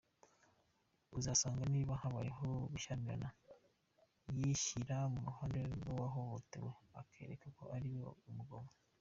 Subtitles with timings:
[1.17, 3.29] Uzasanga niba habayeho gushyamirana
[4.37, 8.71] yishyira mu ruhande rw’uwahohotewe akwereke ko ari wowe mugome.